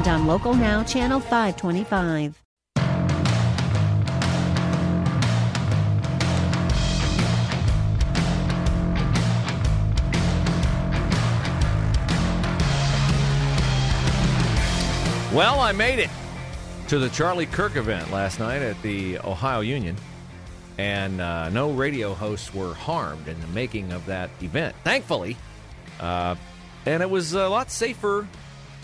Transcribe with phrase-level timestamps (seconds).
[0.00, 2.42] and on Local Now, Channel 525.
[15.34, 16.08] Well, I made it
[16.88, 19.96] to the Charlie Kirk event last night at the Ohio Union,
[20.78, 25.36] and uh, no radio hosts were harmed in the making of that event, thankfully.
[26.00, 26.36] Uh,
[26.86, 28.26] and it was a lot safer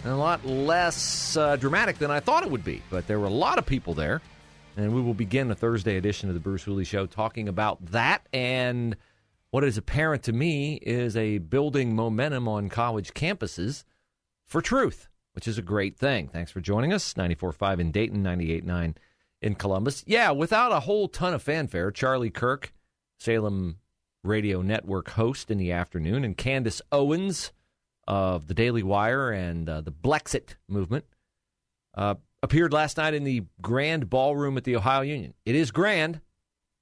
[0.06, 2.82] and a lot less uh, dramatic than I thought it would be.
[2.90, 4.22] But there were a lot of people there,
[4.76, 8.26] and we will begin the Thursday edition of the Bruce Hooley Show talking about that
[8.32, 8.96] and
[9.50, 13.84] what is apparent to me is a building momentum on college campuses
[14.44, 16.28] for truth which is a great thing.
[16.28, 17.12] Thanks for joining us.
[17.12, 18.96] 94.5 in Dayton, 98.9
[19.42, 20.02] in Columbus.
[20.06, 22.72] Yeah, without a whole ton of fanfare, Charlie Kirk,
[23.18, 23.76] Salem
[24.24, 27.52] Radio Network host in the afternoon, and Candace Owens
[28.06, 31.04] of the Daily Wire and uh, the Blexit movement
[31.94, 35.34] uh, appeared last night in the grand ballroom at the Ohio Union.
[35.44, 36.20] It is grand,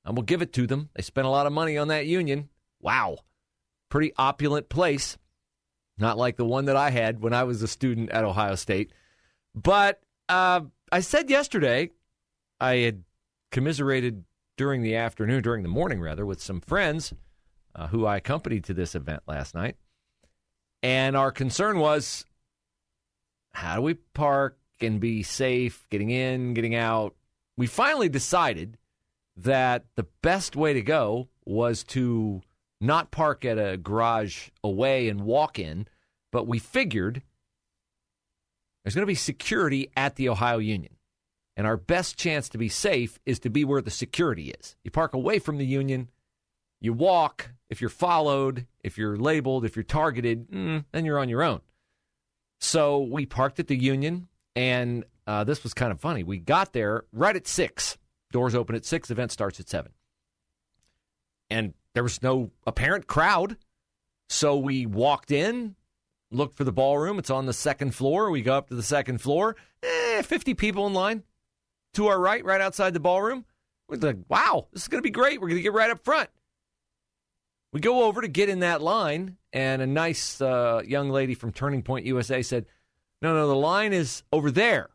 [0.04, 0.90] and we'll give it to them.
[0.94, 2.50] They spent a lot of money on that union.
[2.80, 3.18] Wow.
[3.88, 5.16] Pretty opulent place
[5.98, 8.92] not like the one that I had when I was a student at Ohio State.
[9.54, 11.90] But uh, I said yesterday
[12.60, 13.04] I had
[13.52, 14.24] commiserated
[14.56, 17.12] during the afternoon, during the morning rather, with some friends
[17.74, 19.76] uh, who I accompanied to this event last night.
[20.84, 22.26] And our concern was
[23.54, 27.14] how do we park and be safe getting in, getting out?
[27.56, 28.76] We finally decided
[29.34, 32.42] that the best way to go was to
[32.82, 35.88] not park at a garage away and walk in,
[36.30, 37.22] but we figured
[38.84, 40.96] there's going to be security at the Ohio Union.
[41.56, 44.76] And our best chance to be safe is to be where the security is.
[44.84, 46.10] You park away from the Union,
[46.84, 47.50] you walk.
[47.70, 51.60] If you're followed, if you're labeled, if you're targeted, mm, then you're on your own.
[52.60, 56.22] So we parked at the Union, and uh, this was kind of funny.
[56.22, 57.98] We got there right at six.
[58.32, 59.10] Doors open at six.
[59.10, 59.92] Event starts at seven.
[61.50, 63.56] And there was no apparent crowd.
[64.28, 65.76] So we walked in,
[66.30, 67.18] looked for the ballroom.
[67.18, 68.30] It's on the second floor.
[68.30, 69.56] We go up to the second floor.
[69.82, 71.22] Eh, 50 people in line
[71.94, 73.44] to our right, right outside the ballroom.
[73.88, 75.40] We're like, wow, this is going to be great.
[75.40, 76.30] We're going to get right up front.
[77.74, 81.50] We go over to get in that line, and a nice uh, young lady from
[81.50, 82.66] Turning Point USA said,
[83.20, 84.90] No, no, the line is over there.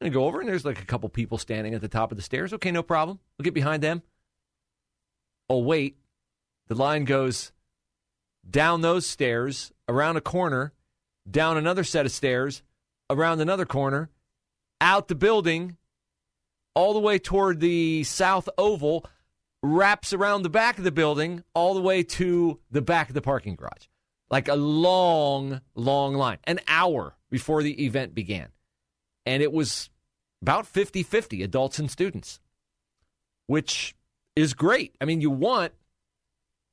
[0.00, 2.16] And I go over, and there's like a couple people standing at the top of
[2.16, 2.52] the stairs.
[2.52, 3.20] Okay, no problem.
[3.38, 4.02] We'll get behind them.
[5.48, 5.96] Oh, wait.
[6.66, 7.52] The line goes
[8.50, 10.72] down those stairs, around a corner,
[11.30, 12.64] down another set of stairs,
[13.08, 14.10] around another corner,
[14.80, 15.76] out the building,
[16.74, 19.06] all the way toward the south oval,
[19.64, 23.22] wraps around the back of the building, all the way to the back of the
[23.22, 23.86] parking garage.
[24.30, 28.48] Like a long, long line, an hour before the event began.
[29.24, 29.88] And it was
[30.42, 32.40] about 50 50 adults and students,
[33.46, 33.94] which
[34.36, 34.94] is great.
[35.00, 35.72] I mean, you want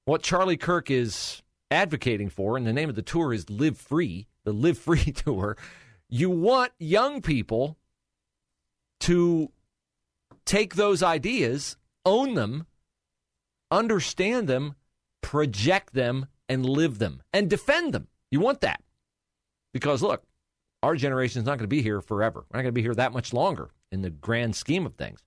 [0.03, 4.27] what Charlie Kirk is advocating for, and the name of the tour is Live Free,
[4.43, 5.55] the Live Free Tour.
[6.09, 7.77] You want young people
[9.01, 9.49] to
[10.43, 12.65] take those ideas, own them,
[13.71, 14.75] understand them,
[15.21, 18.07] project them, and live them and defend them.
[18.29, 18.83] You want that.
[19.73, 20.23] Because look,
[20.83, 22.45] our generation is not going to be here forever.
[22.49, 25.19] We're not going to be here that much longer in the grand scheme of things.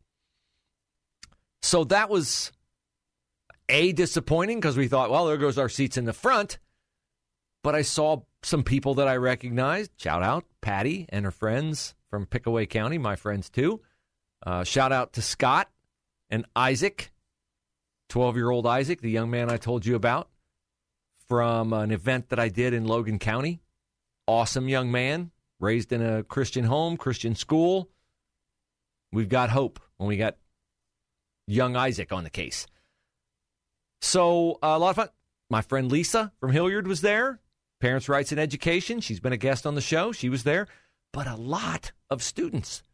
[1.62, 2.52] So that was
[3.68, 6.58] a disappointing because we thought, well, there goes our seats in the front.
[7.62, 9.92] But I saw some people that I recognized.
[9.96, 13.80] Shout out Patty and her friends from Pickaway County, my friends too.
[14.44, 15.70] Uh, shout out to Scott
[16.28, 17.10] and Isaac,
[18.14, 20.28] 12 year old Isaac, the young man I told you about
[21.26, 23.60] from an event that I did in Logan County.
[24.28, 27.90] Awesome young man, raised in a Christian home, Christian school.
[29.12, 30.36] We've got hope when we got
[31.48, 32.68] young Isaac on the case.
[34.00, 35.08] So uh, a lot of fun.
[35.50, 37.40] My friend Lisa from Hilliard was there.
[37.80, 39.00] Parents' Rights and Education.
[39.00, 40.12] She's been a guest on the show.
[40.12, 40.68] She was there.
[41.12, 42.84] But a lot of students.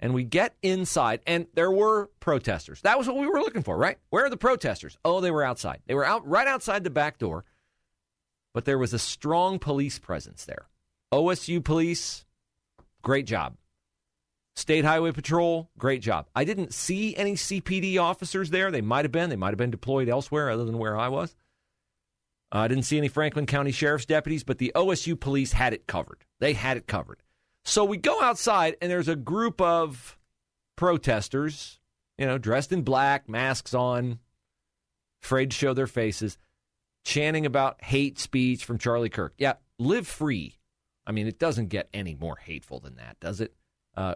[0.00, 2.80] And we get inside, and there were protesters.
[2.80, 3.98] That was what we were looking for, right?
[4.08, 4.96] Where are the protesters?
[5.04, 5.80] Oh, they were outside.
[5.86, 7.44] They were out right outside the back door.
[8.54, 10.68] But there was a strong police presence there.
[11.12, 12.24] OSU police,
[13.02, 13.56] great job.
[14.56, 16.26] State Highway Patrol, great job.
[16.34, 18.70] I didn't see any CPD officers there.
[18.70, 19.30] They might have been.
[19.30, 21.36] They might have been deployed elsewhere other than where I was.
[22.52, 25.86] Uh, I didn't see any Franklin County Sheriff's deputies, but the OSU police had it
[25.86, 26.24] covered.
[26.40, 27.22] They had it covered.
[27.64, 30.18] So we go outside, and there's a group of
[30.76, 31.78] protesters,
[32.18, 34.18] you know, dressed in black, masks on,
[35.22, 36.38] afraid to show their faces,
[37.04, 39.34] chanting about hate speech from Charlie Kirk.
[39.38, 40.58] Yeah, live free.
[41.06, 43.54] I mean, it doesn't get any more hateful than that, does it?
[43.96, 44.14] Uh,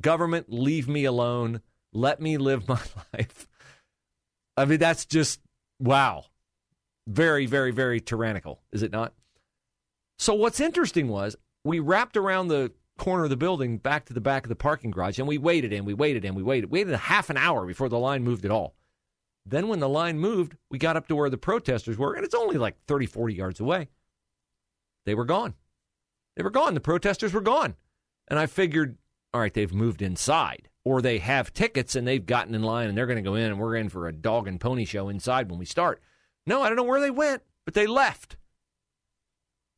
[0.00, 1.60] government, leave me alone.
[1.92, 2.80] Let me live my
[3.12, 3.48] life.
[4.56, 5.40] I mean, that's just
[5.78, 6.24] wow.
[7.06, 9.14] Very, very, very tyrannical, is it not?
[10.18, 14.20] So, what's interesting was we wrapped around the corner of the building back to the
[14.20, 16.70] back of the parking garage and we waited and we waited and we waited.
[16.70, 18.74] Waited a half an hour before the line moved at all.
[19.46, 22.34] Then, when the line moved, we got up to where the protesters were, and it's
[22.34, 23.88] only like 30, 40 yards away.
[25.06, 25.54] They were gone.
[26.36, 26.74] They were gone.
[26.74, 27.74] The protesters were gone.
[28.28, 28.98] And I figured,
[29.32, 32.98] all right, they've moved inside, or they have tickets and they've gotten in line and
[32.98, 35.50] they're going to go in, and we're in for a dog and pony show inside
[35.50, 36.02] when we start.
[36.46, 38.36] No, I don't know where they went, but they left.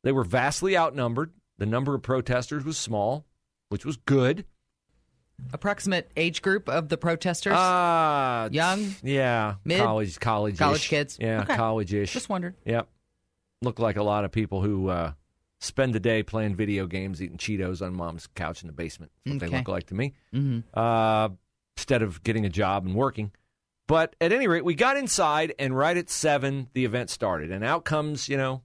[0.03, 1.31] They were vastly outnumbered.
[1.61, 3.23] The number of protesters was small,
[3.69, 4.45] which was good.
[5.53, 7.53] Approximate age group of the protesters?
[7.53, 8.95] Uh, Young?
[9.03, 9.57] Yeah.
[9.63, 9.79] Mid?
[9.79, 11.19] College, college College kids?
[11.21, 11.55] Yeah, Okay.
[11.55, 12.13] college ish.
[12.13, 12.55] Just wondered.
[12.65, 12.89] Yep.
[13.61, 15.11] Look like a lot of people who uh,
[15.59, 19.11] spend the day playing video games, eating Cheetos on mom's couch in the basement.
[19.23, 20.13] That's what they look like to me.
[20.33, 20.61] Mm-hmm.
[20.73, 21.29] Uh,
[21.77, 23.33] instead of getting a job and working.
[23.87, 27.51] But at any rate, we got inside, and right at seven, the event started.
[27.51, 28.63] And out comes, you know,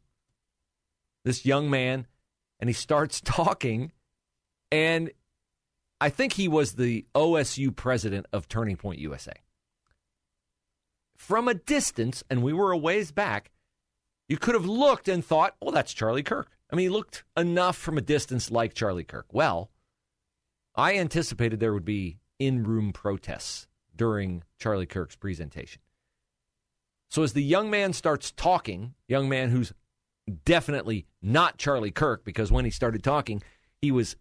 [1.27, 2.07] this young man,
[2.61, 3.93] and he starts talking.
[4.71, 5.11] And
[6.01, 9.33] I think he was the OSU president of Turning Point USA.
[11.17, 13.51] From a distance, and we were a ways back,
[14.29, 16.51] you could have looked and thought, oh, that's Charlie Kirk.
[16.71, 19.27] I mean, he looked enough from a distance like Charlie Kirk.
[19.33, 19.71] Well,
[20.75, 25.81] I anticipated there would be in room protests during Charlie Kirk's presentation.
[27.09, 29.73] So as the young man starts talking, young man who's
[30.45, 33.43] definitely not Charlie Kirk, because when he started talking,
[33.81, 34.17] he was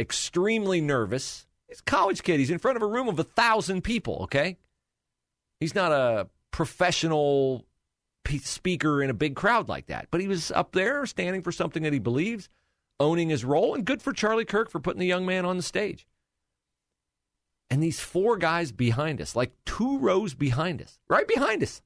[0.00, 1.46] extremely nervous.
[1.68, 2.40] He's a college kid.
[2.40, 4.58] He's in front of a room of a thousand people, okay?
[5.60, 7.64] He's not a professional
[8.42, 11.82] speaker in a big crowd like that, but he was up there standing for something
[11.82, 12.48] that he believes,
[12.98, 15.62] owning his role, and good for Charlie Kirk for putting the young man on the
[15.62, 16.06] stage.
[17.70, 21.82] And these four guys behind us, like two rows behind us, right behind us.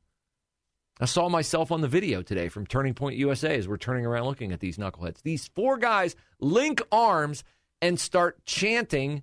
[1.00, 4.24] I saw myself on the video today from Turning Point USA as we're turning around
[4.24, 5.22] looking at these knuckleheads.
[5.22, 7.44] These four guys link arms
[7.80, 9.22] and start chanting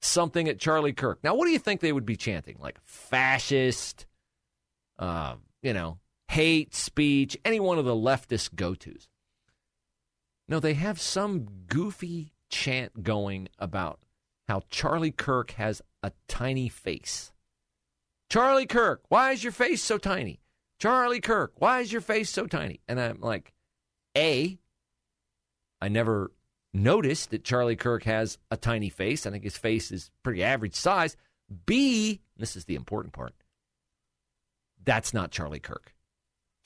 [0.00, 1.22] something at Charlie Kirk.
[1.22, 2.56] Now, what do you think they would be chanting?
[2.58, 4.06] Like fascist,
[4.98, 9.08] uh, you know, hate speech, any one of the leftist go tos.
[10.48, 14.00] No, they have some goofy chant going about
[14.48, 17.32] how Charlie Kirk has a tiny face.
[18.28, 20.40] Charlie Kirk, why is your face so tiny?
[20.84, 22.78] Charlie Kirk, why is your face so tiny?
[22.86, 23.54] And I'm like,
[24.18, 24.58] A,
[25.80, 26.30] I never
[26.74, 29.24] noticed that Charlie Kirk has a tiny face.
[29.24, 31.16] I think his face is pretty average size.
[31.64, 33.32] B, this is the important part,
[34.84, 35.94] that's not Charlie Kirk.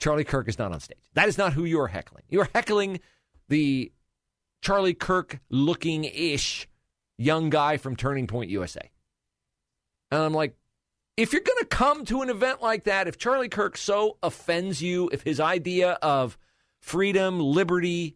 [0.01, 1.09] Charlie Kirk is not on stage.
[1.13, 2.23] That is not who you are heckling.
[2.27, 2.99] You are heckling
[3.47, 3.89] the
[4.61, 6.67] Charlie Kirk looking ish
[7.17, 8.91] young guy from Turning Point USA.
[10.11, 10.57] And I'm like,
[11.19, 14.81] if you're going to come to an event like that, if Charlie Kirk so offends
[14.81, 16.37] you, if his idea of
[16.79, 18.15] freedom, liberty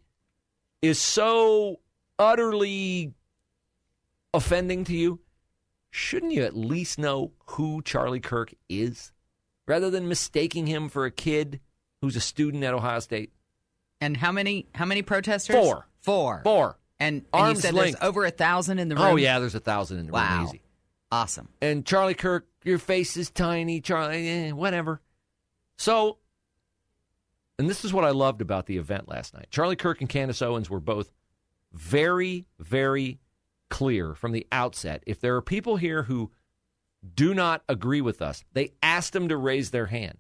[0.81, 1.81] is so
[2.17, 3.13] utterly
[4.33, 5.19] offending to you,
[5.91, 9.11] shouldn't you at least know who Charlie Kirk is
[9.67, 11.59] rather than mistaking him for a kid
[11.99, 13.33] who's a student at Ohio State?
[13.99, 15.57] And how many how many protesters?
[15.57, 15.87] Four.
[15.99, 16.41] Four.
[16.45, 16.77] Four.
[17.01, 17.99] And, and you said linked.
[17.99, 19.13] there's over a thousand in the oh, room.
[19.13, 20.37] Oh, yeah, there's a thousand in the Wow.
[20.37, 20.47] room.
[20.47, 20.61] Easy.
[21.13, 21.49] Awesome.
[21.61, 24.99] and Charlie Kirk, your face is tiny, Charlie, eh, whatever.
[25.77, 26.17] So,
[27.59, 29.45] and this is what I loved about the event last night.
[29.51, 31.11] Charlie Kirk and Candace Owens were both
[31.71, 33.19] very, very
[33.69, 35.03] clear from the outset.
[35.05, 36.31] If there are people here who
[37.13, 40.17] do not agree with us, they asked them to raise their hand.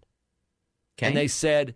[0.99, 1.07] Okay.
[1.07, 1.73] And they said,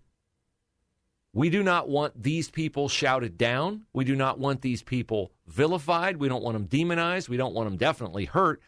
[1.33, 3.85] We do not want these people shouted down.
[3.93, 6.17] We do not want these people vilified.
[6.17, 7.29] We don't want them demonized.
[7.29, 8.61] We don't want them definitely hurt.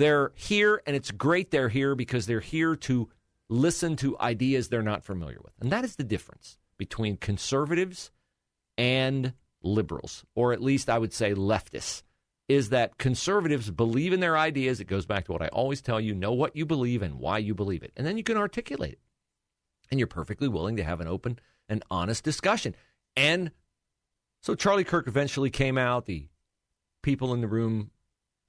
[0.00, 3.10] They're here, and it's great they're here because they're here to
[3.50, 5.52] listen to ideas they're not familiar with.
[5.60, 8.10] And that is the difference between conservatives
[8.78, 12.02] and liberals, or at least I would say leftists,
[12.48, 14.80] is that conservatives believe in their ideas.
[14.80, 17.36] It goes back to what I always tell you know what you believe and why
[17.36, 17.92] you believe it.
[17.94, 19.00] And then you can articulate it.
[19.90, 21.38] And you're perfectly willing to have an open
[21.68, 22.74] and honest discussion.
[23.16, 23.50] And
[24.40, 26.06] so Charlie Kirk eventually came out.
[26.06, 26.26] The
[27.02, 27.90] people in the room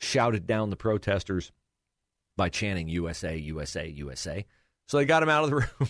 [0.02, 1.52] shouted down the protesters
[2.36, 4.46] by chanting USA, USA, USA.
[4.88, 5.90] So they got him out of the room.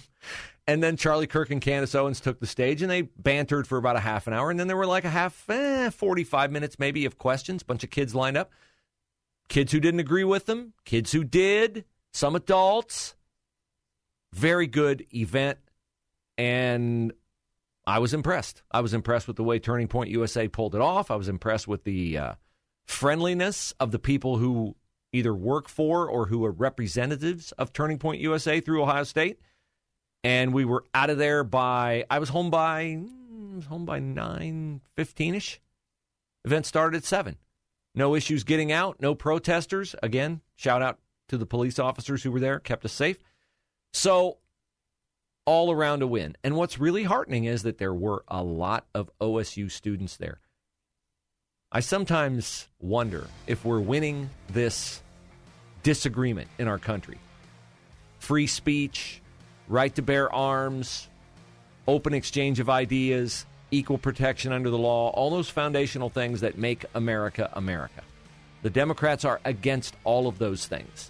[0.68, 3.96] and then Charlie Kirk and Candace Owens took the stage and they bantered for about
[3.96, 4.51] a half an hour.
[4.51, 7.63] And then there were like a half, eh, 45 minutes maybe of questions.
[7.63, 8.51] Bunch of kids lined up.
[9.50, 13.15] Kids who didn't agree with them, kids who did, some adults.
[14.34, 15.58] Very good event.
[16.38, 17.12] And
[17.86, 18.63] I was impressed.
[18.72, 21.12] I was impressed with the way Turning Point USA pulled it off.
[21.12, 22.34] I was impressed with the uh,
[22.88, 24.75] friendliness of the people who
[25.13, 29.39] either work for or who are representatives of Turning Point USA through Ohio State.
[30.23, 34.00] And we were out of there by I was home by mm, was home by
[34.00, 35.59] nine fifteen ish.
[36.45, 37.38] Event started at seven.
[37.93, 39.01] No issues getting out.
[39.01, 39.95] No protesters.
[40.01, 43.17] Again, shout out to the police officers who were there, kept us safe.
[43.93, 44.38] So
[45.45, 46.35] all around a win.
[46.43, 50.39] And what's really heartening is that there were a lot of OSU students there.
[51.73, 55.01] I sometimes wonder if we're winning this
[55.83, 57.17] disagreement in our country.
[58.19, 59.21] Free speech,
[59.69, 61.07] right to bear arms,
[61.87, 66.83] open exchange of ideas, equal protection under the law, all those foundational things that make
[66.93, 68.01] America America.
[68.63, 71.09] The Democrats are against all of those things.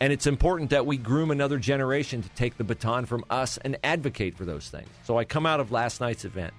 [0.00, 3.76] And it's important that we groom another generation to take the baton from us and
[3.84, 4.88] advocate for those things.
[5.04, 6.54] So I come out of last night's event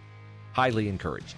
[0.54, 1.36] highly encouraged.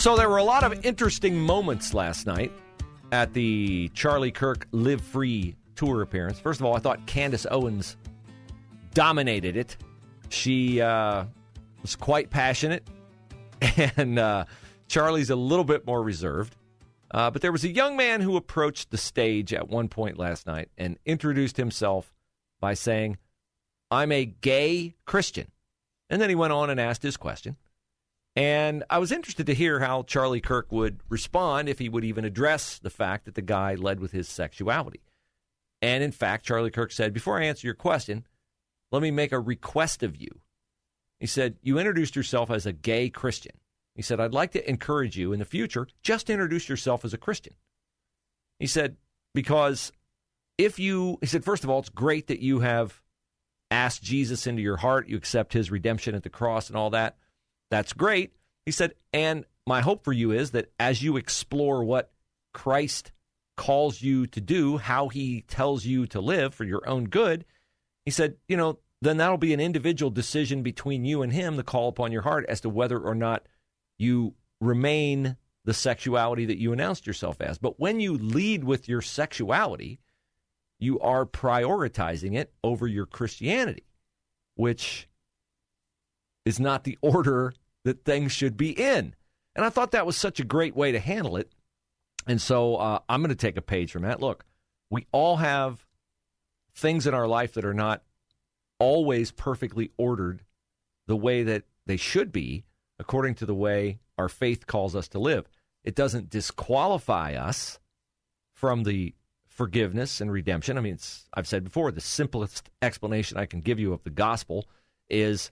[0.00, 2.50] So there were a lot of interesting moments last night
[3.12, 6.40] at the Charlie Kirk Live Free tour appearance.
[6.40, 7.98] First of all, I thought Candace Owens
[8.94, 9.76] dominated it.
[10.30, 11.26] She uh,
[11.82, 12.88] was quite passionate,
[13.98, 14.46] and uh,
[14.88, 16.56] Charlie's a little bit more reserved.
[17.10, 20.46] Uh, but there was a young man who approached the stage at one point last
[20.46, 22.14] night and introduced himself
[22.58, 23.18] by saying,
[23.90, 25.48] I'm a gay Christian.
[26.08, 27.58] And then he went on and asked his question.
[28.40, 32.24] And I was interested to hear how Charlie Kirk would respond if he would even
[32.24, 35.02] address the fact that the guy led with his sexuality.
[35.82, 38.26] And in fact, Charlie Kirk said, Before I answer your question,
[38.90, 40.40] let me make a request of you.
[41.18, 43.52] He said, You introduced yourself as a gay Christian.
[43.94, 47.18] He said, I'd like to encourage you in the future, just introduce yourself as a
[47.18, 47.52] Christian.
[48.58, 48.96] He said,
[49.34, 49.92] Because
[50.56, 53.02] if you, he said, first of all, it's great that you have
[53.70, 57.18] asked Jesus into your heart, you accept his redemption at the cross and all that.
[57.70, 58.32] That's great.
[58.66, 62.12] He said, and my hope for you is that as you explore what
[62.52, 63.12] Christ
[63.56, 67.44] calls you to do, how he tells you to live for your own good,
[68.04, 71.62] he said, you know, then that'll be an individual decision between you and him, the
[71.62, 73.46] call upon your heart as to whether or not
[73.98, 77.58] you remain the sexuality that you announced yourself as.
[77.58, 80.00] But when you lead with your sexuality,
[80.78, 83.84] you are prioritizing it over your Christianity,
[84.54, 85.08] which
[86.44, 87.52] is not the order
[87.84, 89.14] that things should be in.
[89.54, 91.50] And I thought that was such a great way to handle it.
[92.26, 94.20] And so uh, I'm going to take a page from that.
[94.20, 94.44] Look,
[94.90, 95.84] we all have
[96.74, 98.02] things in our life that are not
[98.78, 100.42] always perfectly ordered
[101.06, 102.64] the way that they should be,
[102.98, 105.48] according to the way our faith calls us to live.
[105.82, 107.78] It doesn't disqualify us
[108.52, 109.14] from the
[109.46, 110.78] forgiveness and redemption.
[110.78, 110.98] I mean,
[111.34, 114.68] I've said before, the simplest explanation I can give you of the gospel
[115.08, 115.50] is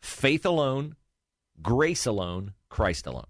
[0.00, 0.96] faith alone,
[1.62, 3.26] grace alone, Christ alone.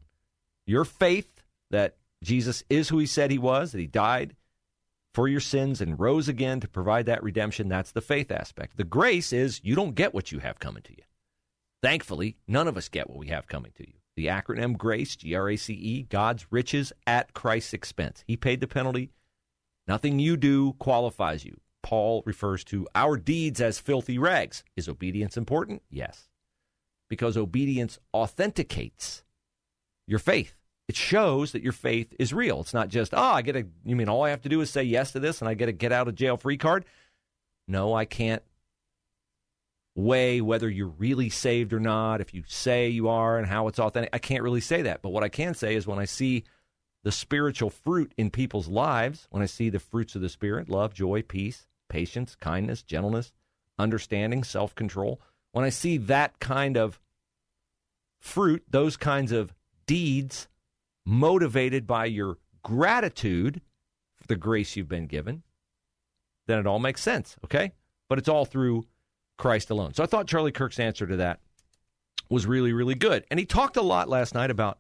[0.66, 4.34] Your faith that Jesus is who he said he was, that he died
[5.14, 8.76] for your sins and rose again to provide that redemption, that's the faith aspect.
[8.76, 11.04] The grace is you don't get what you have coming to you.
[11.82, 13.94] Thankfully, none of us get what we have coming to you.
[14.16, 18.24] The acronym GRACE, G R A C E, God's riches at Christ's expense.
[18.26, 19.10] He paid the penalty.
[19.86, 21.60] Nothing you do qualifies you.
[21.82, 24.64] Paul refers to our deeds as filthy rags.
[24.76, 25.82] Is obedience important?
[25.88, 26.28] Yes
[27.08, 29.24] because obedience authenticates
[30.06, 30.54] your faith.
[30.88, 32.60] It shows that your faith is real.
[32.60, 34.70] It's not just, oh, I get a, you mean all I have to do is
[34.70, 36.84] say yes to this and I get a get out of jail free card?
[37.66, 38.42] No, I can't
[39.96, 43.78] weigh whether you're really saved or not, if you say you are and how it's
[43.78, 44.10] authentic.
[44.12, 45.02] I can't really say that.
[45.02, 46.44] But what I can say is when I see
[47.02, 50.94] the spiritual fruit in people's lives, when I see the fruits of the Spirit love,
[50.94, 53.32] joy, peace, patience, kindness, gentleness,
[53.78, 55.20] understanding, self control
[55.52, 57.00] when I see that kind of
[58.20, 59.54] fruit, those kinds of
[59.86, 60.48] deeds
[61.04, 63.60] motivated by your gratitude
[64.16, 65.42] for the grace you've been given,
[66.46, 67.72] then it all makes sense, okay?
[68.08, 68.84] But it's all through
[69.38, 69.94] Christ alone.
[69.94, 71.40] So I thought Charlie Kirk's answer to that
[72.28, 73.24] was really, really good.
[73.30, 74.78] And he talked a lot last night about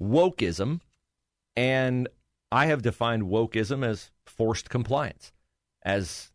[0.00, 0.80] wokeism,
[1.56, 2.08] and
[2.50, 5.32] I have defined wokeism as forced compliance,
[5.82, 6.32] as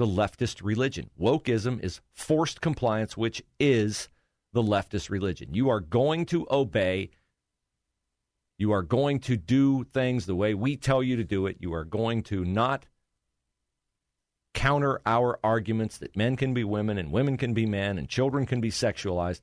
[0.00, 1.10] the leftist religion.
[1.20, 4.08] Wokeism is forced compliance, which is
[4.54, 5.52] the leftist religion.
[5.52, 7.10] You are going to obey.
[8.56, 11.58] You are going to do things the way we tell you to do it.
[11.60, 12.86] You are going to not
[14.54, 18.46] counter our arguments that men can be women and women can be men and children
[18.46, 19.42] can be sexualized.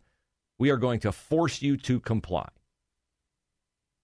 [0.58, 2.50] We are going to force you to comply.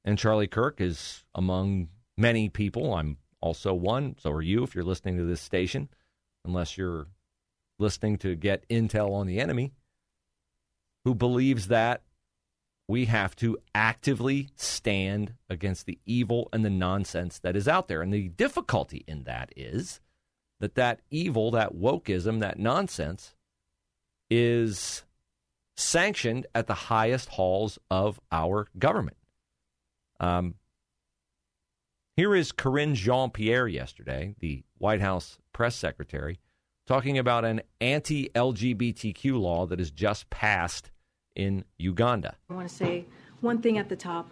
[0.06, 2.94] And Charlie Kirk is among many people.
[2.94, 4.18] I'm also one.
[4.20, 5.90] So are you if you're listening to this station,
[6.46, 7.08] unless you're
[7.80, 9.74] listening to get intel on the enemy,
[11.04, 12.04] who believes that
[12.88, 18.02] we have to actively stand against the evil and the nonsense that is out there.
[18.02, 20.02] And the difficulty in that is
[20.60, 23.36] that that evil, that wokeism, that nonsense
[24.30, 25.04] is
[25.76, 29.18] sanctioned at the highest halls of our government.
[30.20, 30.56] Um,
[32.16, 36.40] here is Karine Jean Pierre yesterday, the White House press secretary,
[36.86, 40.92] talking about an anti LGBTQ law that has just passed
[41.36, 42.36] in Uganda.
[42.50, 43.06] I want to say
[43.42, 44.32] one thing at the top.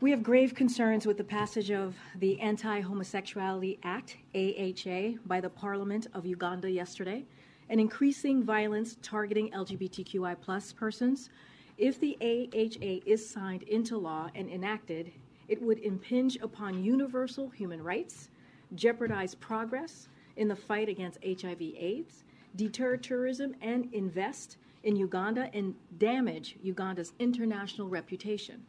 [0.00, 5.50] We have grave concerns with the passage of the Anti Homosexuality Act, AHA, by the
[5.50, 7.24] Parliament of Uganda yesterday,
[7.68, 11.30] and increasing violence targeting LGBTQI plus persons.
[11.78, 15.12] If the AHA is signed into law and enacted,
[15.48, 18.30] it would impinge upon universal human rights,
[18.74, 22.24] jeopardize progress in the fight against HIV/AIDS,
[22.56, 28.64] deter tourism, and invest in Uganda and damage Uganda's international reputation.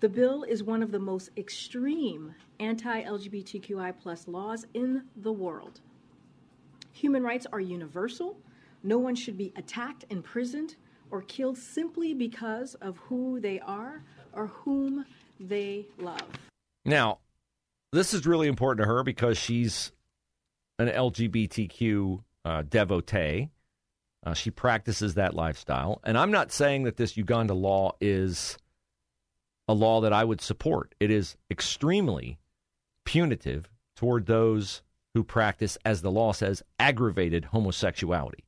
[0.00, 5.80] The bill is one of the most extreme anti LGBTQI plus laws in the world.
[6.92, 8.36] Human rights are universal.
[8.82, 10.76] No one should be attacked, imprisoned,
[11.10, 15.04] or killed simply because of who they are or whom
[15.40, 16.22] they love.
[16.84, 17.18] Now,
[17.92, 19.92] this is really important to her because she's
[20.78, 23.50] an LGBTQ uh, devotee.
[24.24, 26.00] Uh, she practices that lifestyle.
[26.04, 28.56] And I'm not saying that this Uganda law is
[29.68, 30.94] a law that I would support.
[30.98, 32.38] It is extremely
[33.04, 34.82] punitive toward those
[35.14, 38.44] who practice, as the law says, aggravated homosexuality.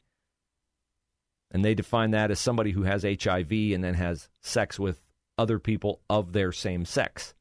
[1.50, 5.00] And they define that as somebody who has HIV and then has sex with
[5.38, 7.34] other people of their same sex.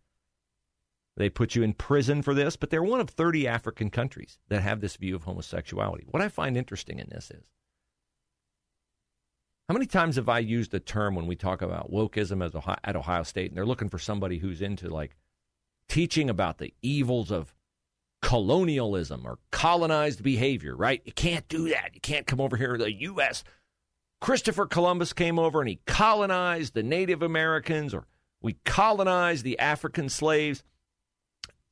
[1.18, 4.62] They put you in prison for this, but they're one of 30 African countries that
[4.62, 6.06] have this view of homosexuality.
[6.10, 7.46] What I find interesting in this is
[9.68, 12.96] how many times have I used the term when we talk about wokeism Ohio, at
[12.96, 15.16] Ohio State, and they're looking for somebody who's into like
[15.90, 17.56] teaching about the evils of
[18.22, 21.02] colonialism or colonized behavior, right?
[21.06, 21.92] You can't do that.
[21.94, 22.78] You can't come over here.
[22.78, 23.44] To the U.S.
[24.22, 28.08] Christopher Columbus came over and he colonized the Native Americans, or
[28.42, 30.64] we colonized the African slaves,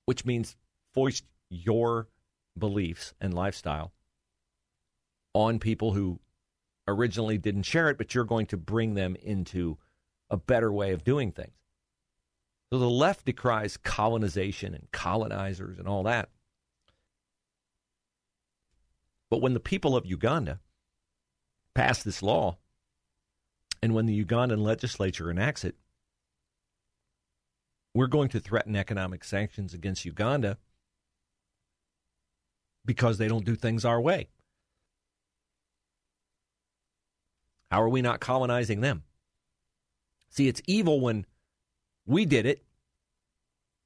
[0.06, 0.56] which means
[0.94, 2.10] foist your
[2.58, 3.94] beliefs and lifestyle
[5.34, 6.20] on people who
[6.88, 9.78] originally didn't share it, but you're going to bring them into
[10.30, 11.54] a better way of doing things.
[12.72, 16.30] So the left decries colonization and colonizers and all that.
[19.30, 20.60] But when the people of Uganda
[21.76, 22.58] pass this law,
[23.82, 25.76] and when the Ugandan legislature enacts it,
[27.94, 30.58] we're going to threaten economic sanctions against Uganda
[32.86, 34.30] because they don't do things our way.
[37.72, 39.04] How are we not colonizing them?
[40.30, 41.26] See, it's evil when
[42.06, 42.64] we did it.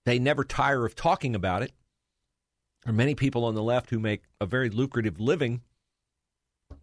[0.06, 1.72] They never tire of talking about it.
[2.84, 5.62] There are many people on the left who make a very lucrative living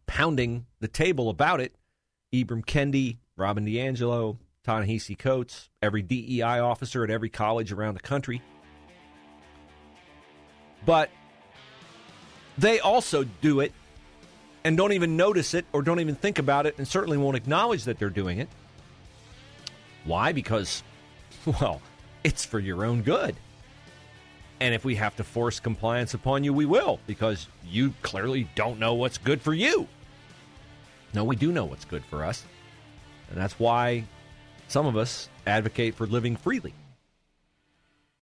[0.07, 1.75] pounding the table about it.
[2.33, 8.43] Ibram Kendi, Robin DiAngelo, Ta-Nehisi Coates, every DEI officer at every college around the country.
[10.87, 11.11] But
[12.59, 13.73] they also do it
[14.65, 17.85] and don't even notice it or don't even think about it and certainly won't acknowledge
[17.85, 18.49] that they're doing it.
[20.05, 20.33] Why?
[20.33, 20.83] Because,
[21.47, 21.81] well,
[22.23, 23.37] it's for your own good.
[24.65, 28.79] And if we have to force compliance upon you, we will, because you clearly don't
[28.79, 29.87] know what's good for you.
[31.13, 32.43] No, we do know what's good for us.
[33.29, 34.05] And that's why
[34.69, 36.73] some of us advocate for living freely.